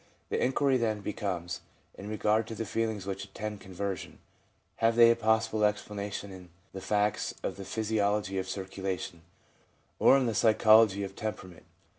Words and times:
The 0.29 0.43
inquiry 0.43 0.77
then 0.77 1.01
becomes, 1.01 1.61
in 1.93 2.09
regard 2.09 2.47
to 2.47 2.55
the 2.55 2.65
feelings 2.65 3.05
which 3.05 3.25
attend 3.25 3.61
conversion: 3.61 4.17
Have 4.77 4.95
they 4.95 5.11
a 5.11 5.15
possible 5.15 5.63
explanation 5.63 6.31
in 6.31 6.49
the 6.73 6.81
facts 6.81 7.35
of 7.43 7.55
the 7.55 7.65
physiology 7.65 8.39
of 8.39 8.49
circulation, 8.49 9.21
or 9.99 10.17
in 10.17 10.25
the 10.25 10.33
psychology 10.33 11.03
of 11.03 11.15
temperament? 11.15 11.65